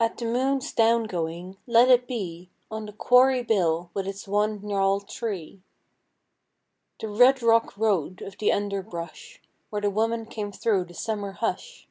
At 0.00 0.18
the 0.18 0.24
moon's 0.24 0.72
down 0.72 1.04
going, 1.04 1.56
let 1.68 1.88
it 1.88 2.08
be 2.08 2.50
On 2.68 2.84
the 2.84 2.92
quarry 2.92 3.44
bill 3.44 3.90
with 3.94 4.04
its 4.04 4.26
one 4.26 4.60
gnarled 4.60 5.08
tree.... 5.08 5.62
The 6.98 7.06
red 7.06 7.40
rock 7.44 7.76
road 7.78 8.22
of 8.22 8.38
the 8.38 8.50
underbrush, 8.50 9.40
Where 9.70 9.82
the 9.82 9.88
woman 9.88 10.26
came 10.26 10.50
through 10.50 10.86
the 10.86 10.94
summer 10.94 11.30
hush. 11.30 11.86